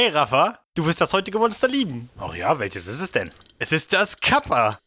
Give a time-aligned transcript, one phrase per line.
[0.00, 2.08] Hey Rafa, du wirst das heutige Monster lieben.
[2.20, 3.30] Ach ja, welches ist es denn?
[3.58, 4.78] Es ist das Kappa.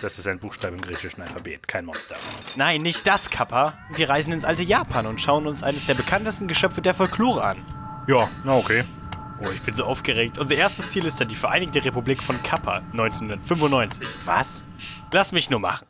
[0.00, 2.16] Das ist ein Buchstabe im griechischen Alphabet, kein Monster.
[2.56, 3.74] Nein, nicht das Kappa.
[3.90, 7.62] Wir reisen ins alte Japan und schauen uns eines der bekanntesten Geschöpfe der Folklore an.
[8.08, 8.82] Ja, na okay.
[9.44, 10.38] Oh, ich bin so aufgeregt.
[10.38, 14.08] Unser erstes Ziel ist dann die Vereinigte Republik von Kappa 1995.
[14.24, 14.64] Was?
[15.12, 15.86] Lass mich nur machen.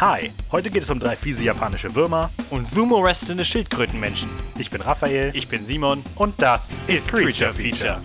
[0.00, 2.30] Hi, heute geht es um drei fiese japanische Würmer.
[2.50, 4.30] Und Sumo-wrestlende Schildkrötenmenschen.
[4.56, 6.04] Ich bin Raphael Ich bin Simon.
[6.14, 8.00] und das Ist Creature Feature.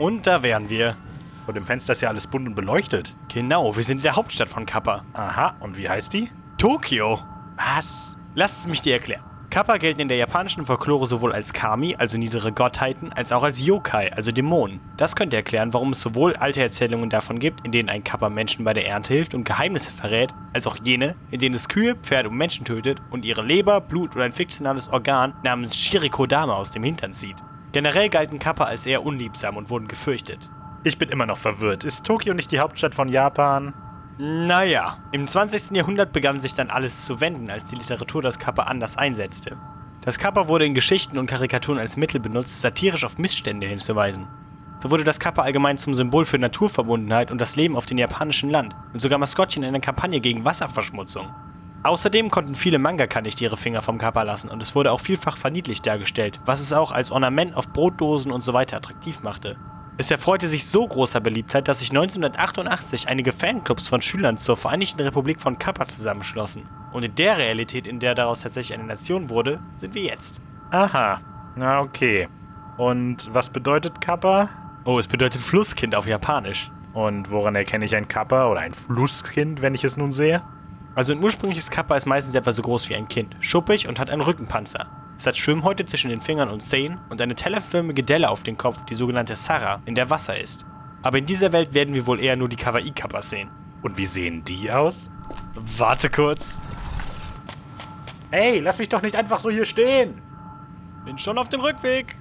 [0.00, 0.96] Und da wären wir.
[1.44, 3.14] Vor dem Fenster ist ja alles bunt und beleuchtet.
[3.28, 5.04] Genau, wir sind in der Hauptstadt von Kappa.
[5.12, 6.30] Aha, und wie heißt die?
[6.56, 7.18] Tokio.
[7.58, 8.16] Was?
[8.34, 9.22] Lass es mich dir erklären.
[9.50, 13.60] Kappa gelten in der japanischen Folklore sowohl als Kami, also niedere Gottheiten, als auch als
[13.60, 14.80] Yokai, also Dämonen.
[14.96, 18.64] Das könnte erklären, warum es sowohl alte Erzählungen davon gibt, in denen ein Kappa Menschen
[18.64, 22.30] bei der Ernte hilft und Geheimnisse verrät, als auch jene, in denen es Kühe, Pferde
[22.30, 26.84] und Menschen tötet und ihre Leber, Blut oder ein fiktionales Organ namens Shirikodama aus dem
[26.84, 27.36] Hintern zieht.
[27.72, 30.50] Generell galten Kappa als eher unliebsam und wurden gefürchtet.
[30.82, 31.84] Ich bin immer noch verwirrt.
[31.84, 33.74] Ist Tokio nicht die Hauptstadt von Japan?
[34.18, 35.76] Naja, im 20.
[35.76, 39.56] Jahrhundert begann sich dann alles zu wenden, als die Literatur das Kappa anders einsetzte.
[40.00, 44.26] Das Kappa wurde in Geschichten und Karikaturen als Mittel benutzt, satirisch auf Missstände hinzuweisen.
[44.82, 48.50] So wurde das Kappa allgemein zum Symbol für Naturverbundenheit und das Leben auf dem japanischen
[48.50, 51.30] Land und sogar Maskottchen in einer Kampagne gegen Wasserverschmutzung.
[51.82, 55.38] Außerdem konnten viele Mangaka nicht ihre Finger vom Kappa lassen und es wurde auch vielfach
[55.38, 59.56] verniedlicht dargestellt, was es auch als Ornament auf Brotdosen und so weiter attraktiv machte.
[59.96, 65.00] Es erfreute sich so großer Beliebtheit, dass sich 1988 einige Fanclubs von Schülern zur Vereinigten
[65.00, 66.64] Republik von Kappa zusammenschlossen.
[66.92, 70.42] Und in der Realität, in der daraus tatsächlich eine Nation wurde, sind wir jetzt.
[70.70, 71.18] Aha,
[71.56, 72.28] na okay.
[72.76, 74.48] Und was bedeutet Kappa?
[74.84, 76.70] Oh, es bedeutet Flusskind auf Japanisch.
[76.92, 80.42] Und woran erkenne ich ein Kappa oder ein Flusskind, wenn ich es nun sehe?
[80.94, 84.10] Also ein ursprüngliches Kappa ist meistens etwa so groß wie ein Kind, schuppig und hat
[84.10, 84.88] einen Rückenpanzer.
[85.16, 88.84] Es hat Schwimmhäute zwischen den Fingern und Zehen und eine tellerförmige Delle auf dem Kopf,
[88.86, 90.64] die sogenannte Sara, in der Wasser ist.
[91.02, 93.50] Aber in dieser Welt werden wir wohl eher nur die Kawaii-Kappas sehen.
[93.82, 95.10] Und wie sehen die aus?
[95.54, 96.60] Warte kurz.
[98.30, 100.20] Hey, lass mich doch nicht einfach so hier stehen!
[101.04, 102.16] Bin schon auf dem Rückweg.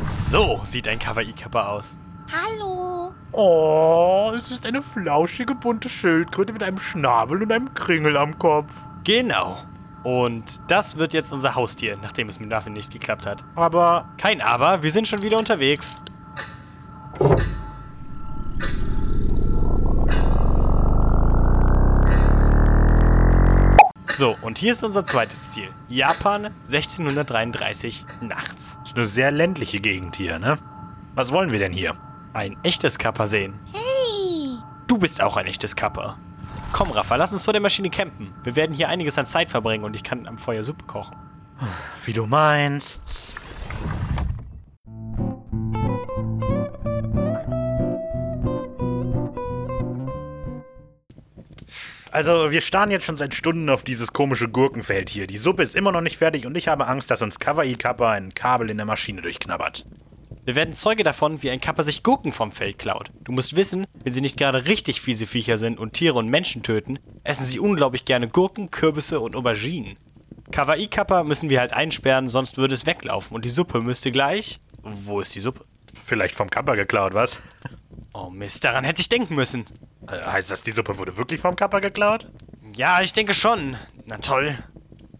[0.00, 1.98] So sieht ein Kawaii-Kappa aus.
[2.32, 3.12] Hallo.
[3.32, 8.72] Oh, es ist eine flauschige bunte Schildkröte mit einem Schnabel und einem Kringel am Kopf.
[9.02, 9.58] Genau.
[10.04, 13.44] Und das wird jetzt unser Haustier, nachdem es mit Muffin nicht geklappt hat.
[13.56, 16.02] Aber Kein Aber, wir sind schon wieder unterwegs.
[24.14, 25.68] So, und hier ist unser zweites Ziel.
[25.88, 28.78] Japan 1633 nachts.
[28.84, 30.58] ist eine sehr ländliche Gegend hier, ne?
[31.14, 31.94] Was wollen wir denn hier?
[32.32, 33.58] Ein echtes Kappa sehen.
[33.72, 34.56] Hey.
[34.86, 36.16] Du bist auch ein echtes Kappa.
[36.72, 38.32] Komm, Rafa, lass uns vor der Maschine campen.
[38.44, 41.16] Wir werden hier einiges an Zeit verbringen und ich kann am Feuer Suppe kochen.
[42.04, 43.36] Wie du meinst.
[52.12, 55.26] Also, wir starren jetzt schon seit Stunden auf dieses komische Gurkenfeld hier.
[55.26, 58.12] Die Suppe ist immer noch nicht fertig und ich habe Angst, dass uns Kawaii Kappa
[58.12, 59.84] ein Kabel in der Maschine durchknabbert.
[60.50, 63.12] Wir werden Zeuge davon, wie ein Kappa sich Gurken vom Feld klaut.
[63.22, 66.64] Du musst wissen, wenn sie nicht gerade richtig fiese Viecher sind und Tiere und Menschen
[66.64, 69.96] töten, essen sie unglaublich gerne Gurken, Kürbisse und Auberginen.
[70.50, 74.58] Kawaii-Kappa müssen wir halt einsperren, sonst würde es weglaufen und die Suppe müsste gleich...
[74.82, 75.64] Wo ist die Suppe?
[75.94, 77.38] Vielleicht vom Kappa geklaut, was?
[78.12, 79.66] Oh Mist, daran hätte ich denken müssen.
[80.08, 82.28] Äh, heißt das, die Suppe wurde wirklich vom Kappa geklaut?
[82.74, 83.76] Ja, ich denke schon.
[84.04, 84.58] Na toll.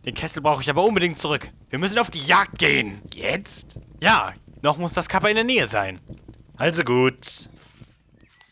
[0.05, 1.53] Den Kessel brauche ich aber unbedingt zurück.
[1.69, 3.01] Wir müssen auf die Jagd gehen.
[3.15, 3.79] Jetzt?
[4.03, 6.01] Ja, noch muss das Kappa in der Nähe sein.
[6.57, 7.49] Also gut.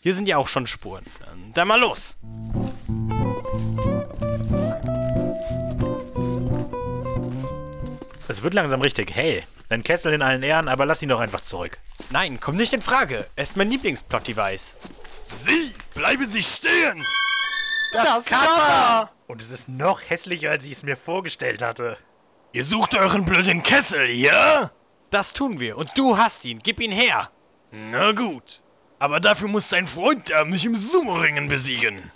[0.00, 1.04] Hier sind ja auch schon Spuren.
[1.24, 2.16] Dann, dann mal los.
[8.28, 9.42] Es wird langsam richtig hell.
[9.68, 11.78] Dein Kessel in allen Ehren, aber lass ihn doch einfach zurück.
[12.10, 13.26] Nein, kommt nicht in Frage.
[13.36, 14.78] Er ist mein Lieblingsplot-Device.
[15.24, 17.04] Sie, bleiben Sie stehen!
[17.92, 19.10] Das, Kappa!
[19.26, 21.98] Und es ist noch hässlicher, als ich es mir vorgestellt hatte.
[22.52, 24.70] Ihr sucht euren blöden Kessel, ja?
[25.10, 25.76] Das tun wir.
[25.76, 26.58] Und du hast ihn.
[26.62, 27.30] Gib ihn her.
[27.70, 28.62] Na gut.
[28.98, 32.10] Aber dafür muss dein Freund da mich im Sumo-Ringen besiegen.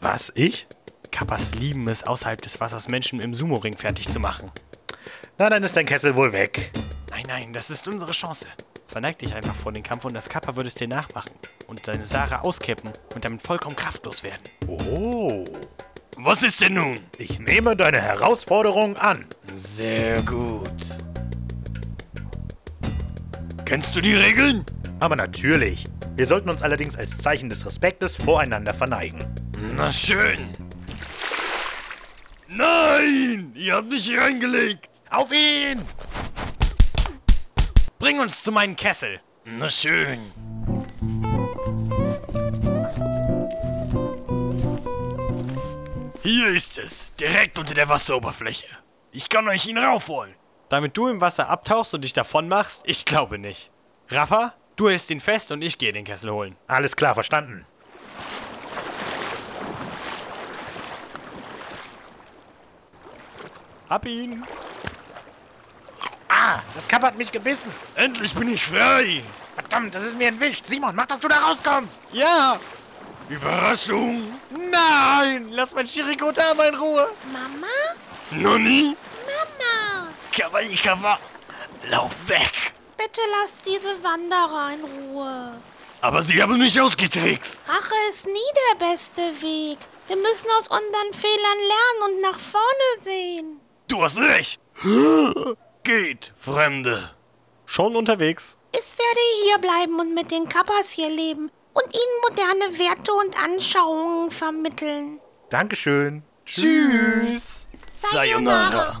[0.00, 0.66] Was, ich?
[1.10, 4.50] Kappas lieben es, außerhalb des Wassers Menschen im Sumo-Ring fertig zu machen.
[5.38, 6.70] Na, dann ist dein Kessel wohl weg.
[7.10, 8.46] Nein, nein, das ist unsere Chance.
[8.86, 11.32] Verneig dich einfach vor den Kampf und das Kappa wird es dir nachmachen.
[11.66, 14.42] Und deine Sarah auskippen und damit vollkommen kraftlos werden.
[14.68, 15.44] Oh.
[16.16, 17.00] Was ist denn nun?
[17.16, 19.24] Ich nehme deine Herausforderung an.
[19.54, 20.98] Sehr gut.
[23.70, 24.66] Kennst du die Regeln?
[24.98, 25.86] Aber natürlich.
[26.16, 29.24] Wir sollten uns allerdings als Zeichen des Respektes voreinander verneigen.
[29.76, 30.48] Na schön.
[32.48, 33.52] Nein!
[33.54, 34.90] Ihr habt mich hier reingelegt!
[35.08, 35.86] Auf ihn!
[38.00, 39.20] Bring uns zu meinem Kessel!
[39.44, 40.18] Na schön.
[46.24, 48.66] Hier ist es, direkt unter der Wasseroberfläche.
[49.12, 50.34] Ich kann euch ihn raufholen.
[50.70, 52.82] Damit du im Wasser abtauchst und dich davon machst?
[52.86, 53.72] Ich glaube nicht.
[54.08, 56.56] Rafa, du hältst ihn fest und ich gehe den Kessel holen.
[56.68, 57.66] Alles klar, verstanden.
[63.88, 64.44] Hab ihn.
[66.28, 67.72] Ah, das Kapp hat mich gebissen.
[67.96, 69.24] Endlich bin ich frei.
[69.56, 70.64] Verdammt, das ist mir entwischt.
[70.64, 72.00] Simon, mach, dass du da rauskommst.
[72.12, 72.60] Ja.
[73.28, 74.22] Überraschung.
[74.50, 77.10] Nein, lass mein Shirikotama in Ruhe.
[77.32, 77.66] Mama?
[78.30, 78.96] Noni?
[80.30, 80.50] Mama!
[80.50, 81.18] Kawaii Kawa.
[81.90, 82.74] Lauf weg.
[82.96, 85.60] Bitte lass diese Wanderer in Ruhe.
[86.02, 87.62] Aber sie haben mich ausgetrickst.
[87.66, 89.78] Rache ist nie der beste Weg.
[90.06, 93.60] Wir müssen aus unseren Fehlern lernen und nach vorne sehen.
[93.88, 94.60] Du hast recht.
[95.82, 97.10] Geht, Fremde.
[97.66, 98.58] Schon unterwegs.
[98.72, 103.42] Ich werde hier bleiben und mit den Kappas hier leben und ihnen moderne Werte und
[103.42, 105.20] Anschauungen vermitteln.
[105.50, 106.22] Dankeschön.
[106.44, 107.68] Tschüss.
[107.88, 109.00] Sayonara.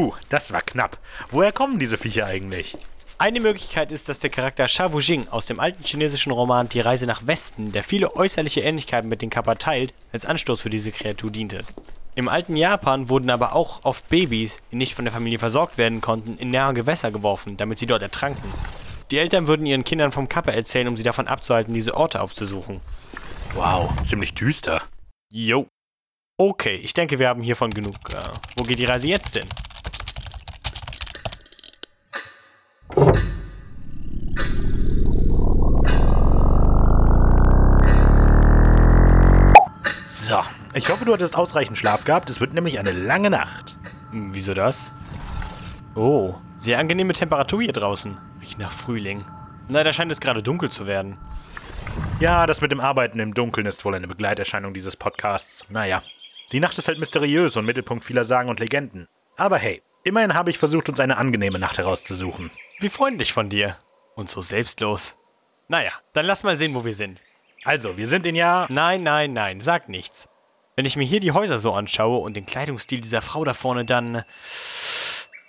[0.00, 0.98] Puh, das war knapp.
[1.28, 2.74] Woher kommen diese Viecher eigentlich?
[3.18, 7.04] Eine Möglichkeit ist, dass der Charakter Sha Wujing aus dem alten chinesischen Roman Die Reise
[7.04, 11.30] nach Westen, der viele äußerliche Ähnlichkeiten mit den Kappa teilt, als Anstoß für diese Kreatur
[11.30, 11.64] diente.
[12.14, 16.00] Im alten Japan wurden aber auch oft Babys, die nicht von der Familie versorgt werden
[16.00, 18.50] konnten, in nahe Gewässer geworfen, damit sie dort ertranken.
[19.10, 22.80] Die Eltern würden ihren Kindern vom Kappa erzählen, um sie davon abzuhalten, diese Orte aufzusuchen.
[23.52, 24.80] Wow, ziemlich düster.
[25.30, 25.66] Jo.
[26.38, 27.96] Okay, ich denke, wir haben hiervon genug.
[28.14, 28.16] Äh,
[28.56, 29.46] wo geht die Reise jetzt denn?
[40.06, 40.40] So,
[40.74, 42.30] ich hoffe, du hattest ausreichend Schlaf gehabt.
[42.30, 43.76] Es wird nämlich eine lange Nacht.
[44.10, 44.92] Hm, Wieso das?
[45.94, 48.16] Oh, sehr angenehme Temperatur hier draußen.
[48.40, 49.24] Riecht nach Frühling.
[49.68, 51.16] Leider scheint es gerade dunkel zu werden.
[52.18, 55.64] Ja, das mit dem Arbeiten im Dunkeln ist wohl eine Begleiterscheinung dieses Podcasts.
[55.68, 56.02] Naja,
[56.52, 59.06] die Nacht ist halt mysteriös und Mittelpunkt vieler Sagen und Legenden.
[59.36, 62.50] Aber hey, immerhin habe ich versucht, uns eine angenehme Nacht herauszusuchen.
[62.78, 63.76] Wie freundlich von dir.
[64.16, 65.16] Und so selbstlos.
[65.68, 67.20] Naja, dann lass mal sehen, wo wir sind.
[67.64, 68.66] Also, wir sind in Jahr...
[68.68, 70.28] Nein, nein, nein, sag nichts.
[70.76, 73.84] Wenn ich mir hier die Häuser so anschaue und den Kleidungsstil dieser Frau da vorne,
[73.84, 74.24] dann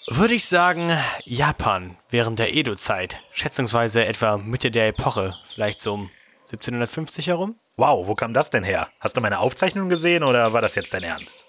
[0.08, 0.92] würde ich sagen
[1.24, 3.22] Japan während der Edo-Zeit.
[3.32, 6.12] Schätzungsweise etwa Mitte der Epoche, vielleicht so um
[6.52, 7.56] 1750 herum.
[7.78, 8.90] Wow, wo kam das denn her?
[9.00, 11.46] Hast du meine Aufzeichnung gesehen oder war das jetzt dein Ernst?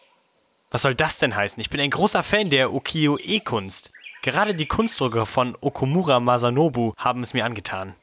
[0.73, 1.61] Was soll das denn heißen?
[1.61, 3.91] Ich bin ein großer Fan der Ukiyo-e-Kunst.
[4.23, 7.95] Gerade die Kunstdrucker von Okumura Masanobu haben es mir angetan.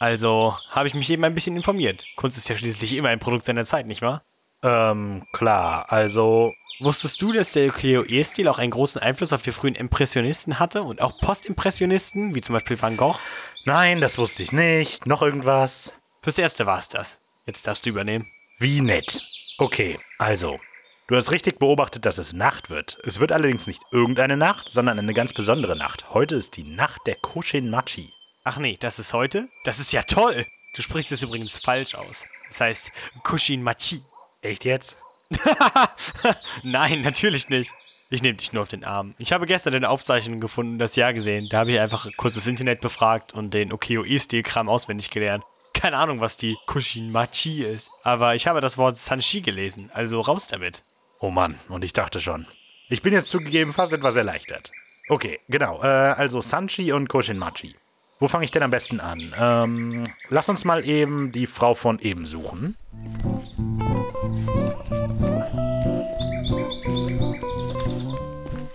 [0.00, 2.04] Also habe ich mich eben ein bisschen informiert.
[2.16, 4.22] Kunst ist ja schließlich immer ein Produkt seiner Zeit, nicht wahr?
[4.62, 6.52] Ähm, klar, also...
[6.80, 11.00] Wusstest du, dass der Ukiyo-e-Stil auch einen großen Einfluss auf die frühen Impressionisten hatte und
[11.00, 13.16] auch Postimpressionisten, wie zum Beispiel Van Gogh?
[13.64, 15.06] Nein, das wusste ich nicht.
[15.06, 15.92] Noch irgendwas?
[16.22, 17.20] Fürs Erste war es das.
[17.46, 18.26] Jetzt darfst du übernehmen.
[18.58, 19.22] Wie nett.
[19.58, 20.58] Okay, also.
[21.06, 22.96] Du hast richtig beobachtet, dass es Nacht wird.
[23.04, 26.14] Es wird allerdings nicht irgendeine Nacht, sondern eine ganz besondere Nacht.
[26.14, 28.10] Heute ist die Nacht der Koshin-Machi.
[28.42, 29.48] Ach nee, das ist heute?
[29.64, 30.46] Das ist ja toll!
[30.74, 32.26] Du sprichst es übrigens falsch aus.
[32.48, 32.92] Das heißt
[33.22, 34.00] Kushin Machi.
[34.40, 34.96] Echt jetzt?
[36.62, 37.70] Nein, natürlich nicht.
[38.08, 39.14] Ich nehme dich nur auf den Arm.
[39.18, 41.50] Ich habe gestern eine Aufzeichnung gefunden, das Jahr gesehen.
[41.50, 45.44] Da habe ich einfach kurz das Internet befragt und den Ukiyo-e-Stil-Kram auswendig gelernt.
[45.74, 47.90] Keine Ahnung, was die Kushin-Machi ist.
[48.04, 50.82] Aber ich habe das Wort Sanshi gelesen, also raus damit.
[51.20, 52.46] Oh Mann, und ich dachte schon.
[52.88, 54.70] Ich bin jetzt zugegeben fast etwas erleichtert.
[55.08, 55.82] Okay, genau.
[55.82, 57.74] Äh, also Sanchi und Koshin-Machi.
[58.20, 59.34] Wo fange ich denn am besten an?
[59.38, 62.76] Ähm, lass uns mal eben die Frau von eben suchen.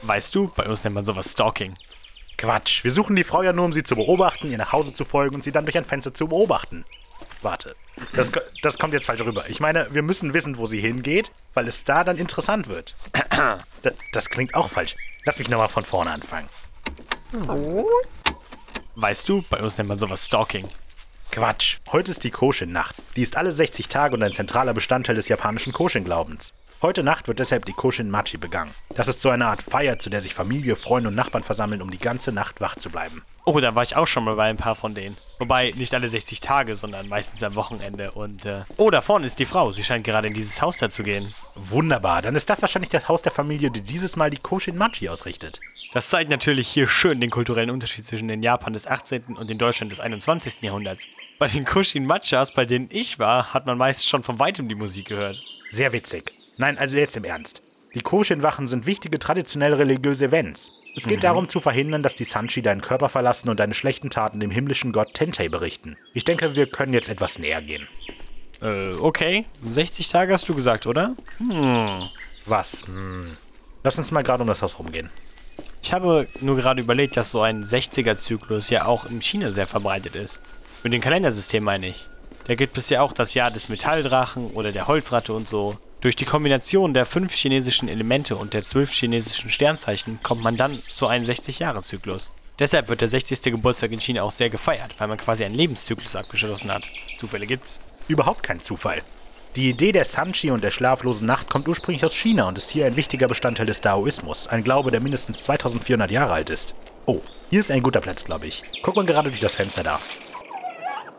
[0.04, 1.76] Weißt du, bei uns nennt man sowas Stalking.
[2.38, 5.06] Quatsch, wir suchen die Frau ja nur, um sie zu beobachten, ihr nach Hause zu
[5.06, 6.86] folgen und sie dann durch ein Fenster zu beobachten.
[7.42, 7.76] Warte,
[8.14, 8.32] das,
[8.62, 9.50] das kommt jetzt falsch rüber.
[9.50, 12.96] Ich meine, wir müssen wissen, wo sie hingeht, weil es da dann interessant wird.
[13.82, 14.98] Das, das klingt auch falsch.
[15.24, 16.50] Lass mich nochmal von vorne anfangen.
[18.96, 20.68] Weißt du, bei uns nennt man sowas Stalking.
[21.32, 21.78] Quatsch.
[21.94, 22.96] Heute ist die Koshin-Nacht.
[23.16, 26.52] Die ist alle 60 Tage und ein zentraler Bestandteil des japanischen Koshin-Glaubens.
[26.82, 28.72] Heute Nacht wird deshalb die Koshin-Machi begangen.
[28.96, 31.92] Das ist so eine Art Feier, zu der sich Familie, Freunde und Nachbarn versammeln, um
[31.92, 33.22] die ganze Nacht wach zu bleiben.
[33.44, 35.18] Oh, da war ich auch schon mal bei ein paar von denen.
[35.40, 38.12] Wobei nicht alle 60 Tage, sondern meistens am Wochenende.
[38.12, 39.74] Und, äh, oh, da vorne ist die Frau.
[39.74, 41.34] Sie scheint gerade in dieses Haus da zu gehen.
[41.56, 45.60] Wunderbar, dann ist das wahrscheinlich das Haus der Familie, die dieses Mal die Koshin-Machi ausrichtet.
[45.92, 49.36] Das zeigt natürlich hier schön den kulturellen Unterschied zwischen den Japan des 18.
[49.36, 50.62] und den Deutschland des 21.
[50.62, 51.08] Jahrhunderts.
[51.40, 54.76] Bei den Kushin Machas, bei denen ich war, hat man meist schon von weitem die
[54.76, 55.44] Musik gehört.
[55.72, 56.39] Sehr witzig.
[56.60, 57.62] Nein, also jetzt im Ernst.
[57.96, 60.70] Die Koshin-Wachen sind wichtige traditionell religiöse Events.
[60.96, 64.42] Es geht darum zu verhindern, dass die Sanchi deinen Körper verlassen und deine schlechten Taten
[64.42, 65.96] dem himmlischen Gott Tentei berichten.
[66.14, 67.88] Ich denke, wir können jetzt etwas näher gehen.
[68.62, 69.46] Äh, okay.
[69.66, 71.16] 60 Tage hast du gesagt, oder?
[72.46, 72.86] Was?
[72.88, 73.38] Hm.
[73.84, 75.10] Lass uns mal gerade um das Haus rumgehen.
[75.82, 80.16] Ich habe nur gerade überlegt, dass so ein 60er-Zyklus ja auch in China sehr verbreitet
[80.16, 80.42] ist.
[80.84, 82.06] Mit dem Kalendersystem meine ich.
[82.48, 85.78] Da gibt es ja auch das Jahr des Metalldrachen oder der Holzratte und so.
[86.02, 90.82] Durch die Kombination der fünf chinesischen Elemente und der zwölf chinesischen Sternzeichen kommt man dann
[90.94, 92.32] zu einem 60-Jahre-Zyklus.
[92.58, 93.42] Deshalb wird der 60.
[93.42, 96.84] Geburtstag in China auch sehr gefeiert, weil man quasi einen Lebenszyklus abgeschlossen hat.
[97.18, 97.82] Zufälle gibt's.
[98.08, 99.02] Überhaupt kein Zufall.
[99.58, 102.86] Die Idee der Sanchi und der schlaflosen Nacht kommt ursprünglich aus China und ist hier
[102.86, 106.76] ein wichtiger Bestandteil des Daoismus, ein Glaube, der mindestens 2400 Jahre alt ist.
[107.08, 108.64] Oh, hier ist ein guter Platz, glaube ich.
[108.84, 110.00] Guck mal gerade durch das Fenster da.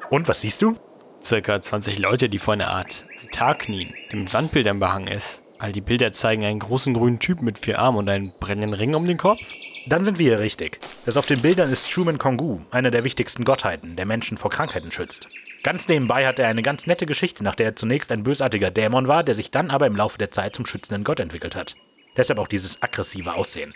[0.09, 0.77] Und, was siehst du?
[1.23, 5.43] Circa 20 Leute, die vor einer Art Altar knien, der mit Wandbildern behangen ist.
[5.59, 8.95] All die Bilder zeigen einen großen grünen Typ mit vier Armen und einen brennenden Ring
[8.95, 9.41] um den Kopf.
[9.87, 10.81] Dann sind wir hier richtig.
[11.05, 14.91] Das auf den Bildern ist Truman Kongu, einer der wichtigsten Gottheiten, der Menschen vor Krankheiten
[14.91, 15.29] schützt.
[15.63, 19.07] Ganz nebenbei hat er eine ganz nette Geschichte, nach der er zunächst ein bösartiger Dämon
[19.07, 21.77] war, der sich dann aber im Laufe der Zeit zum schützenden Gott entwickelt hat.
[22.17, 23.75] Deshalb auch dieses aggressive Aussehen.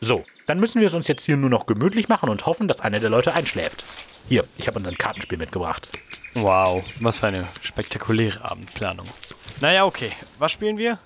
[0.00, 2.80] So, dann müssen wir es uns jetzt hier nur noch gemütlich machen und hoffen, dass
[2.80, 3.84] einer der Leute einschläft.
[4.28, 5.90] Hier, ich habe unseren Kartenspiel mitgebracht.
[6.38, 9.06] Wow, was für eine spektakuläre Abendplanung.
[9.62, 10.12] Naja, okay.
[10.38, 10.98] Was spielen wir?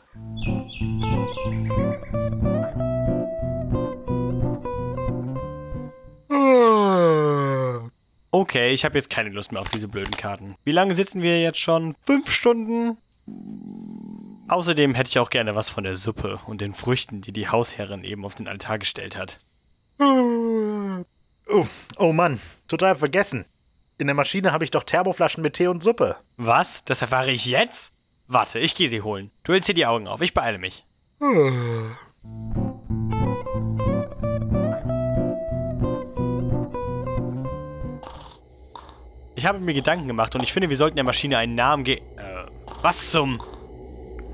[8.32, 10.56] Okay, ich habe jetzt keine Lust mehr auf diese blöden Karten.
[10.64, 11.94] Wie lange sitzen wir jetzt schon?
[12.04, 12.96] Fünf Stunden?
[14.48, 18.02] Außerdem hätte ich auch gerne was von der Suppe und den Früchten, die die Hausherrin
[18.02, 19.38] eben auf den Altar gestellt hat.
[20.00, 21.66] Oh,
[21.98, 23.44] oh Mann, total vergessen.
[24.00, 26.16] In der Maschine habe ich doch Thermoflaschen mit Tee und Suppe.
[26.38, 26.86] Was?
[26.86, 27.92] Das erfahre ich jetzt?
[28.28, 29.30] Warte, ich gehe sie holen.
[29.44, 30.86] Du hältst hier die Augen auf, ich beeile mich.
[39.34, 41.96] Ich habe mir Gedanken gemacht und ich finde, wir sollten der Maschine einen Namen ge...
[41.96, 42.00] Äh,
[42.80, 43.42] was zum...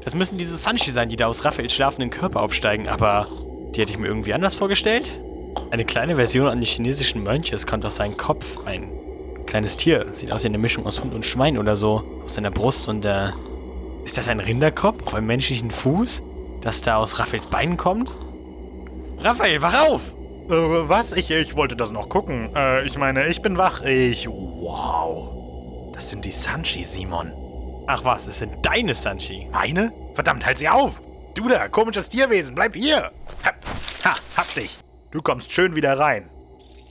[0.04, 3.26] Das müssen diese Sanchi sein, die da aus Raphaels schlafenden Körper aufsteigen, aber
[3.74, 5.10] die hätte ich mir irgendwie anders vorgestellt?
[5.72, 9.05] Eine kleine Version die chinesischen Mönche, es kommt aus seinem Kopf, ein
[9.46, 12.50] kleines Tier, sieht aus wie eine Mischung aus Hund und Schwein oder so, aus seiner
[12.50, 13.30] Brust und äh...
[14.04, 16.22] Ist das ein Rinderkopf auf einem menschlichen Fuß,
[16.60, 18.14] das da aus Raphaels Beinen kommt?
[19.18, 20.14] Raphael, wach auf!
[20.48, 21.12] Äh, was?
[21.14, 22.54] Ich, ich wollte das noch gucken.
[22.54, 23.82] Äh, ich meine, ich bin wach.
[23.82, 24.28] Ich.
[24.28, 25.92] Wow.
[25.92, 27.32] Das sind die Sanchi, Simon.
[27.88, 29.48] Ach was, es sind deine Sanchi.
[29.50, 29.92] Meine?
[30.14, 31.02] Verdammt, halt sie auf!
[31.34, 33.10] Du da, komisches Tierwesen, bleib hier!
[33.44, 33.52] Ha,
[34.04, 34.78] ha hab dich!
[35.10, 36.28] Du kommst schön wieder rein.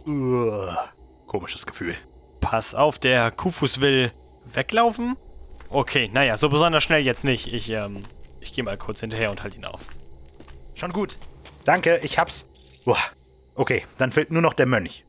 [0.05, 0.89] Uah,
[1.27, 1.95] komisches Gefühl.
[2.45, 4.11] Pass auf, der Kufus will
[4.53, 5.17] weglaufen?
[5.69, 7.51] Okay, naja, so besonders schnell jetzt nicht.
[7.51, 8.03] Ich, ähm,
[8.39, 9.81] ich gehe mal kurz hinterher und halt ihn auf.
[10.75, 11.17] Schon gut.
[11.63, 12.45] Danke, ich hab's.
[12.85, 12.99] Uah.
[13.55, 15.03] Okay, dann fehlt nur noch der Mönch.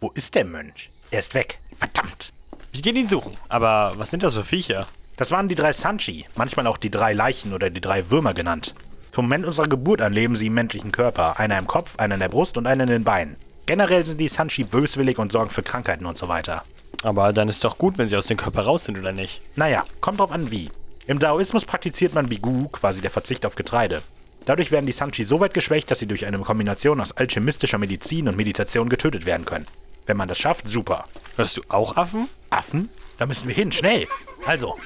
[0.00, 0.90] Wo ist der Mönch?
[1.10, 1.60] Er ist weg.
[1.78, 2.34] Verdammt.
[2.72, 3.34] Wir gehen ihn suchen.
[3.48, 4.86] Aber was sind das für Viecher?
[5.16, 8.74] Das waren die drei Sanchi, manchmal auch die drei Leichen oder die drei Würmer genannt.
[9.12, 12.20] Vom Moment unserer Geburt an leben sie im menschlichen Körper, einer im Kopf, einer in
[12.20, 13.36] der Brust und einer in den Beinen.
[13.66, 16.64] Generell sind die Sanchi böswillig und sorgen für Krankheiten und so weiter.
[17.02, 19.40] Aber dann ist doch gut, wenn sie aus dem Körper raus sind, oder nicht?
[19.56, 20.70] Naja, kommt drauf an wie.
[21.06, 24.02] Im Daoismus praktiziert man Bigu, quasi der Verzicht auf Getreide.
[24.46, 28.28] Dadurch werden die Sanchi so weit geschwächt, dass sie durch eine Kombination aus alchemistischer Medizin
[28.28, 29.66] und Meditation getötet werden können.
[30.06, 31.06] Wenn man das schafft, super.
[31.36, 32.28] Hörst du auch Affen?
[32.50, 32.90] Affen?
[33.18, 34.06] Da müssen wir hin, schnell.
[34.44, 34.76] Also,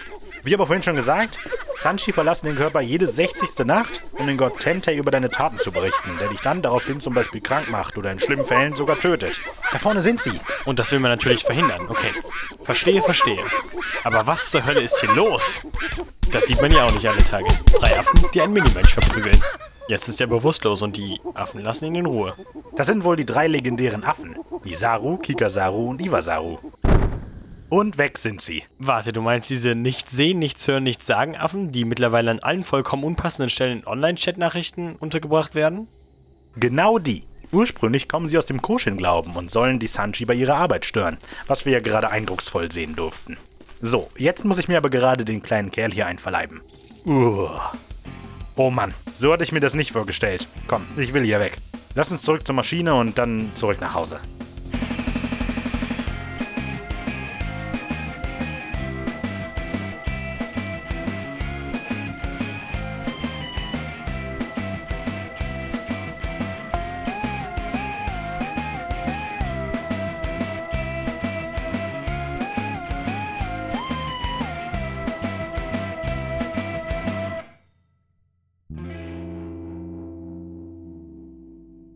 [0.49, 1.41] wie aber vorhin schon gesagt,
[1.81, 3.67] Sanchi verlassen den Körper jede 60.
[3.67, 7.13] Nacht, um den Gott Tentei über deine Taten zu berichten, der dich dann daraufhin zum
[7.13, 9.41] Beispiel krank macht oder in schlimmen Fällen sogar tötet.
[9.71, 10.41] Da vorne sind sie.
[10.65, 11.87] Und das will man natürlich verhindern.
[11.89, 12.13] Okay.
[12.65, 13.45] Verstehe, verstehe.
[14.05, 15.61] Aber was zur Hölle ist hier los?
[16.33, 17.49] Das sieht man ja auch nicht alle Tage.
[17.79, 19.43] Drei Affen, die einen Minimönch verprügeln.
[19.89, 22.35] Jetzt ist er bewusstlos und die Affen lassen ihn in Ruhe.
[22.77, 24.37] Das sind wohl die drei legendären Affen.
[24.63, 26.59] Misaru, Kikasaru und Iwasaru.
[27.71, 28.65] Und weg sind sie.
[28.79, 32.65] Warte, du meinst diese nicht sehen, nichts hören, nichts sagen Affen, die mittlerweile an allen
[32.65, 35.87] vollkommen unpassenden Stellen in Online-Chat-Nachrichten untergebracht werden?
[36.57, 37.25] Genau die.
[37.53, 41.67] Ursprünglich kommen sie aus dem Koshin-Glauben und sollen die Sanchi bei ihrer Arbeit stören, was
[41.67, 43.37] wir ja gerade eindrucksvoll sehen durften.
[43.81, 46.63] So, jetzt muss ich mir aber gerade den kleinen Kerl hier einverleiben.
[47.05, 47.73] Uah.
[48.57, 50.49] Oh Mann, so hatte ich mir das nicht vorgestellt.
[50.67, 51.59] Komm, ich will hier weg.
[51.95, 54.21] Lass uns zurück zur Maschine und dann zurück nach Hause.